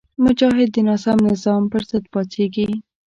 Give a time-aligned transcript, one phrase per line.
[0.23, 2.67] مجاهد د ناسم نظام پر ضد پاڅېږي.